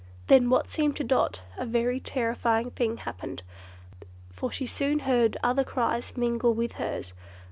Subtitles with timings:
[0.25, 3.43] Then what seemed to Dot a very terrifying thing happened;
[4.31, 7.13] for she soon heard other cries mingle with hers.